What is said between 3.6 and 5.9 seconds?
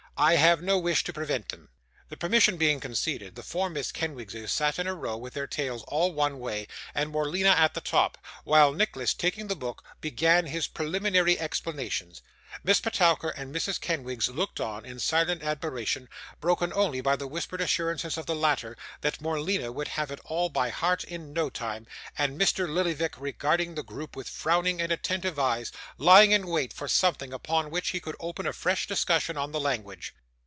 Miss Kenwigses sat in a row, with their tails